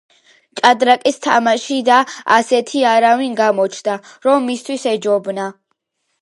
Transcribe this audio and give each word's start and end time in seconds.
ჭადრაკის 0.59 1.19
თამაში 1.25 1.77
და 1.89 1.97
ასეთი 2.37 2.81
არავინ 2.93 3.37
გამოჩნდა, 3.41 3.99
რომ 4.29 4.49
მისთვის 4.53 4.89
ეჯობნა. 4.95 5.47